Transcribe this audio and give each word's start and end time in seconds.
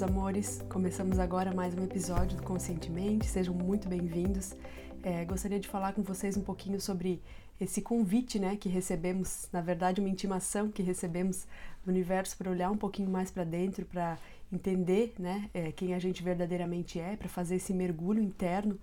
meus 0.00 0.02
amores. 0.02 0.64
Começamos 0.70 1.18
agora 1.18 1.52
mais 1.52 1.74
um 1.74 1.84
episódio 1.84 2.34
do 2.34 2.42
Conscientemente. 2.42 3.26
Sejam 3.26 3.52
muito 3.52 3.86
bem-vindos. 3.86 4.56
É, 5.02 5.26
gostaria 5.26 5.60
de 5.60 5.68
falar 5.68 5.92
com 5.92 6.02
vocês 6.02 6.38
um 6.38 6.42
pouquinho 6.42 6.80
sobre 6.80 7.20
esse 7.60 7.82
convite, 7.82 8.38
né, 8.38 8.56
que 8.56 8.68
recebemos, 8.68 9.46
na 9.52 9.60
verdade, 9.60 10.00
uma 10.00 10.08
intimação 10.08 10.70
que 10.70 10.82
recebemos 10.82 11.46
do 11.84 11.90
universo 11.90 12.34
para 12.38 12.50
olhar 12.50 12.70
um 12.70 12.78
pouquinho 12.78 13.10
mais 13.10 13.30
para 13.30 13.44
dentro, 13.44 13.84
para 13.84 14.16
entender, 14.50 15.12
né, 15.18 15.50
é, 15.52 15.70
quem 15.70 15.92
a 15.92 15.98
gente 15.98 16.22
verdadeiramente 16.22 16.98
é, 16.98 17.16
para 17.16 17.28
fazer 17.28 17.56
esse 17.56 17.74
mergulho 17.74 18.22
interno. 18.22 18.78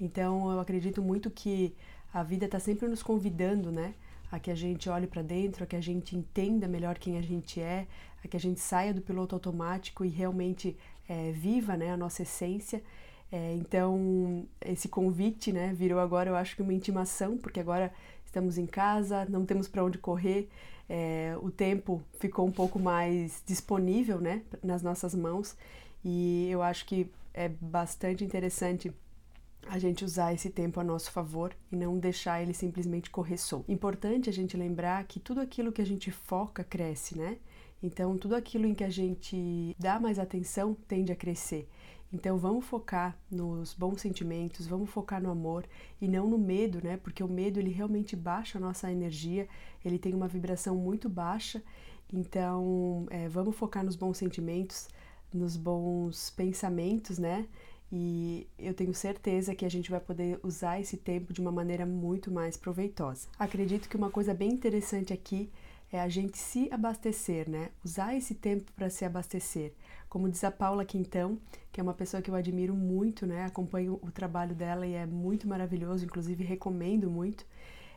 Então, 0.00 0.50
eu 0.50 0.58
acredito 0.58 1.02
muito 1.02 1.30
que 1.30 1.74
a 2.14 2.22
vida 2.22 2.46
está 2.46 2.58
sempre 2.58 2.88
nos 2.88 3.02
convidando, 3.02 3.70
né, 3.70 3.92
a 4.32 4.40
que 4.40 4.50
a 4.50 4.54
gente 4.54 4.88
olhe 4.88 5.06
para 5.06 5.20
dentro, 5.20 5.62
a 5.62 5.66
que 5.66 5.76
a 5.76 5.80
gente 5.80 6.16
entenda 6.16 6.66
melhor 6.66 6.98
quem 6.98 7.18
a 7.18 7.22
gente 7.22 7.60
é, 7.60 7.86
a 8.24 8.26
que 8.26 8.36
a 8.36 8.40
gente 8.40 8.60
saia 8.60 8.94
do 8.94 9.02
piloto 9.02 9.34
automático 9.34 10.06
e 10.06 10.08
realmente 10.08 10.74
é, 11.06 11.32
viva 11.32 11.76
né, 11.76 11.90
a 11.92 11.96
nossa 11.98 12.22
essência. 12.22 12.82
É, 13.30 13.54
então, 13.56 14.46
esse 14.60 14.88
convite 14.88 15.52
né, 15.52 15.74
virou 15.74 16.00
agora, 16.00 16.30
eu 16.30 16.36
acho 16.36 16.56
que 16.56 16.62
uma 16.62 16.72
intimação, 16.72 17.36
porque 17.36 17.60
agora 17.60 17.92
estamos 18.24 18.56
em 18.56 18.66
casa, 18.66 19.26
não 19.26 19.44
temos 19.44 19.68
para 19.68 19.84
onde 19.84 19.98
correr, 19.98 20.48
é, 20.88 21.36
o 21.42 21.50
tempo 21.50 22.02
ficou 22.18 22.46
um 22.46 22.50
pouco 22.50 22.78
mais 22.78 23.42
disponível 23.46 24.18
né, 24.18 24.42
nas 24.62 24.82
nossas 24.82 25.14
mãos 25.14 25.54
e 26.02 26.48
eu 26.50 26.62
acho 26.62 26.86
que 26.86 27.06
é 27.34 27.48
bastante 27.48 28.24
interessante 28.24 28.92
a 29.68 29.78
gente 29.78 30.04
usar 30.04 30.34
esse 30.34 30.50
tempo 30.50 30.80
a 30.80 30.84
nosso 30.84 31.10
favor 31.10 31.54
e 31.70 31.76
não 31.76 31.98
deixar 31.98 32.42
ele 32.42 32.52
simplesmente 32.52 33.10
correr 33.10 33.38
solto. 33.38 33.70
Importante 33.70 34.28
a 34.28 34.32
gente 34.32 34.56
lembrar 34.56 35.04
que 35.04 35.20
tudo 35.20 35.40
aquilo 35.40 35.72
que 35.72 35.82
a 35.82 35.86
gente 35.86 36.10
foca 36.10 36.64
cresce, 36.64 37.16
né? 37.16 37.38
Então, 37.82 38.16
tudo 38.16 38.36
aquilo 38.36 38.66
em 38.66 38.74
que 38.74 38.84
a 38.84 38.90
gente 38.90 39.74
dá 39.78 39.98
mais 39.98 40.18
atenção 40.18 40.76
tende 40.86 41.10
a 41.10 41.16
crescer. 41.16 41.68
Então, 42.12 42.36
vamos 42.38 42.64
focar 42.64 43.18
nos 43.30 43.72
bons 43.72 44.00
sentimentos, 44.00 44.66
vamos 44.66 44.90
focar 44.90 45.20
no 45.20 45.30
amor 45.30 45.64
e 46.00 46.06
não 46.06 46.28
no 46.28 46.38
medo, 46.38 46.80
né? 46.84 46.96
Porque 46.96 47.24
o 47.24 47.28
medo 47.28 47.58
ele 47.58 47.70
realmente 47.70 48.14
baixa 48.14 48.58
a 48.58 48.60
nossa 48.60 48.92
energia, 48.92 49.48
ele 49.84 49.98
tem 49.98 50.14
uma 50.14 50.28
vibração 50.28 50.76
muito 50.76 51.08
baixa. 51.08 51.62
Então, 52.12 53.06
é, 53.10 53.28
vamos 53.28 53.56
focar 53.56 53.82
nos 53.82 53.96
bons 53.96 54.18
sentimentos, 54.18 54.88
nos 55.32 55.56
bons 55.56 56.30
pensamentos, 56.30 57.18
né? 57.18 57.48
E 57.92 58.48
eu 58.58 58.72
tenho 58.72 58.94
certeza 58.94 59.54
que 59.54 59.66
a 59.66 59.68
gente 59.68 59.90
vai 59.90 60.00
poder 60.00 60.40
usar 60.42 60.80
esse 60.80 60.96
tempo 60.96 61.30
de 61.30 61.42
uma 61.42 61.52
maneira 61.52 61.84
muito 61.84 62.30
mais 62.30 62.56
proveitosa. 62.56 63.28
Acredito 63.38 63.86
que 63.86 63.96
uma 63.98 64.10
coisa 64.10 64.32
bem 64.32 64.50
interessante 64.50 65.12
aqui 65.12 65.50
é 65.92 66.00
a 66.00 66.08
gente 66.08 66.38
se 66.38 66.72
abastecer, 66.72 67.50
né? 67.50 67.68
Usar 67.84 68.16
esse 68.16 68.34
tempo 68.34 68.72
para 68.72 68.88
se 68.88 69.04
abastecer. 69.04 69.74
Como 70.08 70.26
diz 70.30 70.42
a 70.42 70.50
Paula 70.50 70.86
Quintão, 70.86 71.38
que 71.70 71.80
é 71.80 71.82
uma 71.82 71.92
pessoa 71.92 72.22
que 72.22 72.30
eu 72.30 72.34
admiro 72.34 72.74
muito, 72.74 73.26
né? 73.26 73.44
Acompanho 73.44 74.00
o 74.02 74.10
trabalho 74.10 74.54
dela 74.54 74.86
e 74.86 74.94
é 74.94 75.04
muito 75.04 75.46
maravilhoso, 75.46 76.06
inclusive 76.06 76.42
recomendo 76.42 77.10
muito. 77.10 77.44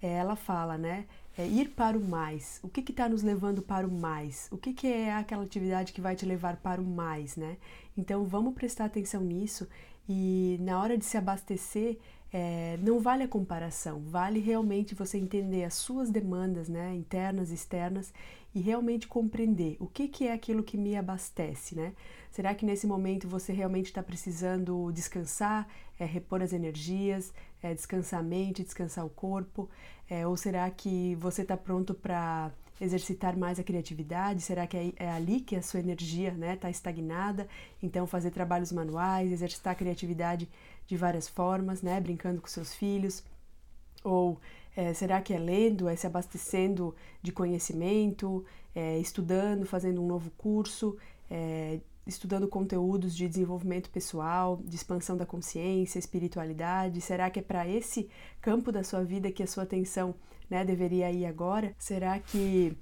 É, 0.00 0.08
ela 0.08 0.36
fala, 0.36 0.78
né? 0.78 1.06
É 1.36 1.46
ir 1.46 1.70
para 1.70 1.96
o 1.96 2.00
mais. 2.00 2.58
O 2.62 2.68
que 2.68 2.80
está 2.80 3.08
nos 3.08 3.22
levando 3.22 3.62
para 3.62 3.86
o 3.86 3.90
mais? 3.90 4.48
O 4.50 4.56
que, 4.56 4.72
que 4.72 4.86
é 4.86 5.12
aquela 5.14 5.44
atividade 5.44 5.92
que 5.92 6.00
vai 6.00 6.16
te 6.16 6.26
levar 6.26 6.56
para 6.56 6.80
o 6.80 6.84
mais, 6.84 7.36
né? 7.36 7.56
Então 7.96 8.24
vamos 8.24 8.54
prestar 8.54 8.86
atenção 8.86 9.22
nisso 9.22 9.68
e 10.08 10.56
na 10.60 10.80
hora 10.80 10.96
de 10.96 11.04
se 11.04 11.16
abastecer, 11.16 11.98
é, 12.32 12.78
não 12.82 13.00
vale 13.00 13.22
a 13.22 13.28
comparação, 13.28 14.00
vale 14.00 14.38
realmente 14.38 14.94
você 14.94 15.16
entender 15.16 15.64
as 15.64 15.74
suas 15.74 16.10
demandas, 16.10 16.68
né, 16.68 16.94
internas, 16.94 17.50
externas, 17.50 18.12
e 18.54 18.60
realmente 18.60 19.06
compreender 19.06 19.76
o 19.78 19.86
que, 19.86 20.08
que 20.08 20.26
é 20.26 20.32
aquilo 20.32 20.62
que 20.62 20.76
me 20.76 20.96
abastece, 20.96 21.74
né? 21.74 21.92
Será 22.30 22.54
que 22.54 22.64
nesse 22.64 22.86
momento 22.86 23.28
você 23.28 23.52
realmente 23.52 23.86
está 23.86 24.02
precisando 24.02 24.90
descansar, 24.92 25.66
é, 25.98 26.04
repor 26.04 26.42
as 26.42 26.52
energias, 26.52 27.32
é, 27.62 27.74
descansar 27.74 28.20
a 28.20 28.22
mente, 28.22 28.62
descansar 28.62 29.04
o 29.04 29.10
corpo? 29.10 29.68
É, 30.08 30.26
ou 30.26 30.36
será 30.36 30.70
que 30.70 31.14
você 31.16 31.42
está 31.42 31.56
pronto 31.56 31.94
para 31.94 32.50
exercitar 32.80 33.36
mais 33.36 33.58
a 33.58 33.64
criatividade? 33.64 34.40
Será 34.40 34.66
que 34.66 34.76
é, 34.76 34.92
é 34.96 35.10
ali 35.10 35.40
que 35.40 35.56
a 35.56 35.62
sua 35.62 35.80
energia 35.80 36.28
está 36.28 36.38
né, 36.38 36.56
tá 36.56 36.70
estagnada? 36.70 37.48
Então, 37.82 38.06
fazer 38.06 38.30
trabalhos 38.30 38.72
manuais, 38.72 39.32
exercitar 39.32 39.72
a 39.72 39.76
criatividade 39.76 40.48
de 40.86 40.96
várias 40.96 41.28
formas, 41.28 41.82
né, 41.82 42.00
brincando 42.18 42.40
com 42.40 42.48
seus 42.48 42.74
filhos? 42.74 43.22
Ou 44.02 44.40
é, 44.76 44.92
será 44.92 45.22
que 45.22 45.32
é 45.32 45.38
lendo, 45.38 45.88
é 45.88 45.94
se 45.94 46.06
abastecendo 46.06 46.94
de 47.22 47.30
conhecimento, 47.30 48.44
é, 48.74 48.98
estudando, 48.98 49.64
fazendo 49.64 50.02
um 50.02 50.06
novo 50.06 50.30
curso, 50.36 50.96
é, 51.30 51.80
estudando 52.06 52.48
conteúdos 52.48 53.14
de 53.14 53.28
desenvolvimento 53.28 53.88
pessoal, 53.90 54.60
de 54.64 54.74
expansão 54.74 55.16
da 55.16 55.24
consciência, 55.24 55.98
espiritualidade? 55.98 57.00
Será 57.00 57.30
que 57.30 57.38
é 57.38 57.42
para 57.42 57.68
esse 57.68 58.08
campo 58.40 58.72
da 58.72 58.82
sua 58.82 59.04
vida 59.04 59.30
que 59.30 59.42
a 59.42 59.46
sua 59.46 59.62
atenção 59.62 60.14
né, 60.50 60.64
deveria 60.64 61.10
ir 61.10 61.24
agora? 61.24 61.72
Será 61.78 62.18
que 62.18 62.76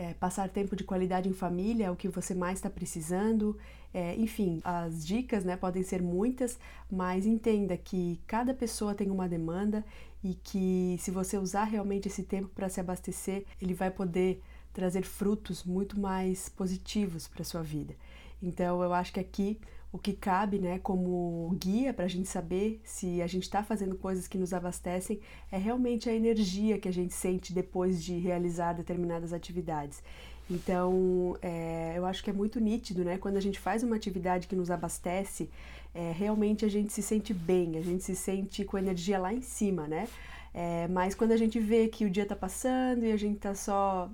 é, 0.00 0.14
passar 0.14 0.48
tempo 0.48 0.74
de 0.74 0.82
qualidade 0.82 1.28
em 1.28 1.34
família 1.34 1.84
é 1.84 1.90
o 1.90 1.96
que 1.96 2.08
você 2.08 2.34
mais 2.34 2.56
está 2.58 2.70
precisando? 2.70 3.58
É, 3.92 4.16
enfim, 4.16 4.58
as 4.64 5.06
dicas 5.06 5.44
né, 5.44 5.58
podem 5.58 5.82
ser 5.82 6.00
muitas, 6.00 6.58
mas 6.90 7.26
entenda 7.26 7.76
que 7.76 8.18
cada 8.26 8.54
pessoa 8.54 8.94
tem 8.94 9.10
uma 9.10 9.28
demanda 9.28 9.84
e 10.24 10.32
que 10.32 10.96
se 10.98 11.10
você 11.10 11.36
usar 11.36 11.64
realmente 11.64 12.08
esse 12.08 12.22
tempo 12.22 12.48
para 12.48 12.70
se 12.70 12.80
abastecer, 12.80 13.44
ele 13.60 13.74
vai 13.74 13.90
poder 13.90 14.42
trazer 14.72 15.02
frutos 15.02 15.64
muito 15.64 16.00
mais 16.00 16.48
positivos 16.48 17.28
para 17.28 17.44
sua 17.44 17.62
vida. 17.62 17.94
Então, 18.42 18.82
eu 18.82 18.94
acho 18.94 19.12
que 19.12 19.20
aqui 19.20 19.60
o 19.92 19.98
que 19.98 20.12
cabe, 20.12 20.58
né, 20.58 20.78
como 20.78 21.54
guia 21.58 21.92
para 21.92 22.04
a 22.04 22.08
gente 22.08 22.28
saber 22.28 22.80
se 22.84 23.20
a 23.20 23.26
gente 23.26 23.42
está 23.42 23.62
fazendo 23.62 23.96
coisas 23.96 24.28
que 24.28 24.38
nos 24.38 24.52
abastecem 24.52 25.20
é 25.50 25.58
realmente 25.58 26.08
a 26.08 26.14
energia 26.14 26.78
que 26.78 26.88
a 26.88 26.92
gente 26.92 27.12
sente 27.12 27.52
depois 27.52 28.02
de 28.02 28.16
realizar 28.18 28.72
determinadas 28.72 29.32
atividades. 29.32 30.02
Então, 30.48 31.36
é, 31.40 31.94
eu 31.96 32.04
acho 32.04 32.24
que 32.24 32.30
é 32.30 32.32
muito 32.32 32.58
nítido, 32.58 33.04
né? 33.04 33.16
Quando 33.18 33.36
a 33.36 33.40
gente 33.40 33.58
faz 33.58 33.84
uma 33.84 33.94
atividade 33.94 34.48
que 34.48 34.56
nos 34.56 34.70
abastece, 34.70 35.48
é, 35.94 36.12
realmente 36.12 36.64
a 36.64 36.68
gente 36.68 36.92
se 36.92 37.02
sente 37.02 37.32
bem, 37.32 37.76
a 37.76 37.82
gente 37.82 38.02
se 38.02 38.16
sente 38.16 38.64
com 38.64 38.76
energia 38.76 39.18
lá 39.18 39.32
em 39.32 39.42
cima, 39.42 39.86
né? 39.86 40.08
É, 40.52 40.88
mas 40.88 41.14
quando 41.14 41.30
a 41.32 41.36
gente 41.36 41.60
vê 41.60 41.86
que 41.86 42.04
o 42.04 42.10
dia 42.10 42.24
está 42.24 42.34
passando 42.34 43.04
e 43.04 43.12
a 43.12 43.16
gente 43.16 43.36
está 43.36 43.54
só 43.54 44.10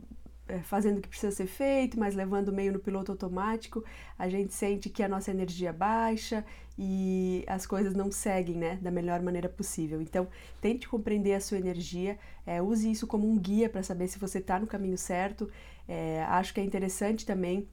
fazendo 0.63 0.99
o 0.99 1.01
que 1.01 1.09
precisa 1.09 1.35
ser 1.35 1.47
feito, 1.47 1.99
mas 1.99 2.15
levando 2.15 2.53
meio 2.53 2.73
no 2.73 2.79
piloto 2.79 3.13
automático, 3.13 3.85
a 4.19 4.29
gente 4.29 4.55
sente 4.55 4.89
que 4.89 5.03
a 5.03 5.09
nossa 5.09 5.31
energia 5.31 5.73
baixa 5.73 6.45
e 6.79 7.45
as 7.47 7.67
coisas 7.67 7.95
não 7.95 8.13
seguem 8.13 8.57
né, 8.57 8.79
da 8.81 8.91
melhor 8.91 9.21
maneira 9.23 9.49
possível. 9.49 10.01
Então, 10.01 10.29
tente 10.61 10.89
compreender 10.89 11.35
a 11.35 11.41
sua 11.41 11.59
energia, 11.59 12.19
é, 12.47 12.61
use 12.63 12.91
isso 12.91 13.07
como 13.07 13.29
um 13.29 13.39
guia 13.39 13.69
para 13.69 13.83
saber 13.83 14.09
se 14.09 14.19
você 14.19 14.39
está 14.39 14.59
no 14.59 14.67
caminho 14.67 14.99
certo. 14.99 15.51
É, 15.89 16.23
acho 16.25 16.53
que 16.53 16.61
é 16.61 16.65
interessante 16.65 17.25
também 17.25 17.69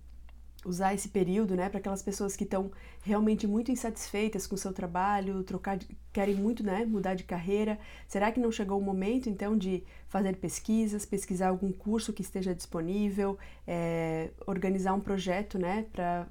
usar 0.66 0.94
esse 0.94 1.10
período, 1.10 1.56
né, 1.56 1.70
para 1.70 1.80
aquelas 1.80 2.02
pessoas 2.02 2.36
que 2.36 2.46
estão 2.46 2.72
realmente 3.02 3.46
muito 3.46 3.72
insatisfeitas 3.72 4.48
com 4.48 4.56
o 4.56 4.58
seu 4.58 4.72
trabalho, 4.72 5.44
trocar, 5.44 5.78
de, 5.78 5.88
querem 6.14 6.36
muito, 6.36 6.64
né, 6.64 6.86
mudar 6.86 7.16
de 7.16 7.24
carreira. 7.24 7.80
Será 8.08 8.32
que 8.32 8.40
não 8.40 8.52
chegou 8.52 8.80
o 8.80 8.82
momento, 8.82 9.28
então, 9.30 9.58
de 9.58 9.84
fazer 10.08 10.38
pesquisas, 10.38 11.06
pesquisar 11.06 11.50
algum 11.50 11.72
curso 11.72 12.14
que 12.14 12.22
esteja 12.22 12.54
disponível, 12.54 13.38
é, 13.68 14.30
organizar 14.46 14.94
um 14.94 15.00
projeto, 15.02 15.58
né, 15.58 15.86
para 15.92 16.28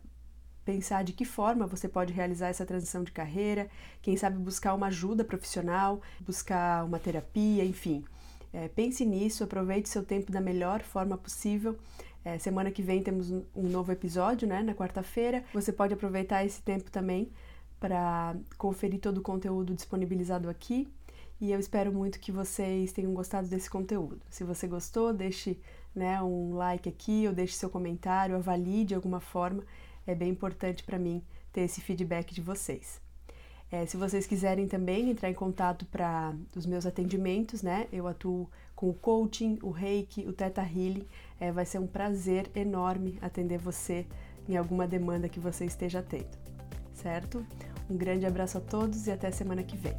pensar 0.64 1.02
de 1.02 1.12
que 1.12 1.24
forma 1.24 1.66
você 1.66 1.88
pode 1.88 2.12
realizar 2.12 2.48
essa 2.48 2.64
transição 2.64 3.02
de 3.02 3.10
carreira, 3.10 3.68
quem 4.00 4.16
sabe 4.16 4.38
buscar 4.38 4.74
uma 4.74 4.86
ajuda 4.86 5.24
profissional, 5.24 6.00
buscar 6.20 6.84
uma 6.84 7.00
terapia, 7.00 7.64
enfim. 7.64 8.04
É, 8.52 8.68
pense 8.68 9.04
nisso, 9.04 9.42
aproveite 9.42 9.88
seu 9.88 10.04
tempo 10.04 10.30
da 10.30 10.40
melhor 10.40 10.82
forma 10.82 11.18
possível. 11.18 11.76
É, 12.24 12.38
semana 12.38 12.70
que 12.70 12.82
vem 12.82 13.02
temos 13.02 13.30
um, 13.30 13.44
novo 13.54 13.90
episódio, 13.90 14.46
né, 14.46 14.62
na 14.62 14.74
quarta-feira. 14.74 15.42
Você 15.52 15.72
pode 15.72 15.92
aproveitar 15.92 16.44
esse 16.44 16.62
tempo 16.62 16.88
também 16.88 17.32
para 17.82 18.36
conferir 18.56 19.00
todo 19.00 19.18
o 19.18 19.22
conteúdo 19.22 19.74
disponibilizado 19.74 20.48
aqui. 20.48 20.86
E 21.40 21.50
eu 21.50 21.58
espero 21.58 21.92
muito 21.92 22.20
que 22.20 22.30
vocês 22.30 22.92
tenham 22.92 23.12
gostado 23.12 23.48
desse 23.48 23.68
conteúdo. 23.68 24.20
Se 24.30 24.44
você 24.44 24.68
gostou, 24.68 25.12
deixe 25.12 25.58
né, 25.92 26.22
um 26.22 26.54
like 26.54 26.88
aqui 26.88 27.26
ou 27.26 27.34
deixe 27.34 27.54
seu 27.54 27.68
comentário, 27.68 28.36
avalie 28.36 28.84
de 28.84 28.94
alguma 28.94 29.18
forma. 29.18 29.64
É 30.06 30.14
bem 30.14 30.30
importante 30.30 30.84
para 30.84 30.96
mim 30.96 31.24
ter 31.52 31.62
esse 31.62 31.80
feedback 31.80 32.32
de 32.32 32.40
vocês. 32.40 33.00
É, 33.68 33.84
se 33.84 33.96
vocês 33.96 34.28
quiserem 34.28 34.68
também 34.68 35.10
entrar 35.10 35.28
em 35.28 35.34
contato 35.34 35.84
para 35.86 36.32
os 36.54 36.64
meus 36.64 36.86
atendimentos, 36.86 37.62
né? 37.62 37.88
Eu 37.92 38.06
atuo 38.06 38.48
com 38.76 38.90
o 38.90 38.94
coaching, 38.94 39.58
o 39.60 39.70
reiki, 39.70 40.24
o 40.28 40.32
teta 40.32 40.62
healing. 40.62 41.04
É, 41.40 41.50
vai 41.50 41.66
ser 41.66 41.80
um 41.80 41.86
prazer 41.88 42.48
enorme 42.54 43.18
atender 43.20 43.58
você 43.58 44.06
em 44.48 44.56
alguma 44.56 44.86
demanda 44.86 45.28
que 45.28 45.40
você 45.40 45.64
esteja 45.64 46.00
tendo, 46.00 46.38
certo? 46.94 47.44
Um 47.92 47.96
grande 47.98 48.24
abraço 48.24 48.56
a 48.56 48.60
todos 48.62 49.06
e 49.06 49.10
até 49.10 49.30
semana 49.30 49.62
que 49.62 49.76
vem. 49.76 49.92